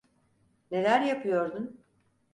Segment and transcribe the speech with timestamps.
[0.71, 1.81] Neler yapıyordun?